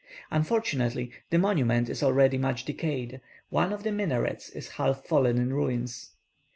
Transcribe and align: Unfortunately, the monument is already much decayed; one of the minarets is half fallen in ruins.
Unfortunately, 0.31 1.11
the 1.29 1.37
monument 1.37 1.87
is 1.87 2.01
already 2.01 2.35
much 2.35 2.65
decayed; 2.65 3.21
one 3.51 3.71
of 3.71 3.83
the 3.83 3.91
minarets 3.91 4.49
is 4.49 4.67
half 4.69 5.05
fallen 5.05 5.37
in 5.37 5.53
ruins. 5.53 6.13